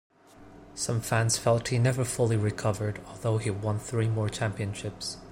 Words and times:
Some 0.73 0.99
fans 0.99 1.37
felt 1.37 1.67
he 1.67 1.77
never 1.77 2.03
fully 2.03 2.35
recovered, 2.35 2.99
although 3.05 3.37
he 3.37 3.51
won 3.51 3.77
three 3.77 4.07
more 4.07 4.29
championships. 4.29 5.17